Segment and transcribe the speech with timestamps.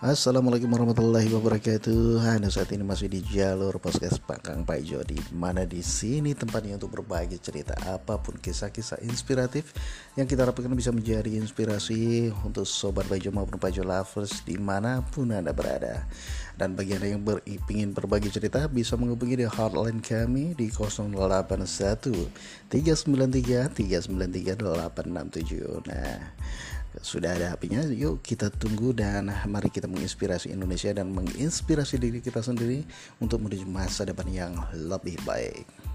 [0.00, 2.24] Assalamualaikum warahmatullahi wabarakatuh.
[2.24, 6.96] Anda saat ini masih di jalur podcast Pakang Paijo di mana di sini tempatnya untuk
[6.96, 9.76] berbagi cerita apa pun kisah-kisah inspiratif
[10.16, 15.36] yang kita harapkan bisa menjadi inspirasi untuk sobat Paijo maupun Paijo lovers di mana pun
[15.36, 16.08] anda berada.
[16.58, 21.50] Dan bagi anda yang ber ingin berbagi cerita bisa menghubungi di hotline kami di 081
[22.70, 25.90] 393 393 867.
[25.90, 26.18] Nah
[26.98, 32.42] sudah ada HP-nya yuk kita tunggu dan mari kita menginspirasi Indonesia dan menginspirasi diri kita
[32.42, 32.82] sendiri
[33.22, 35.89] untuk menuju masa depan yang lebih baik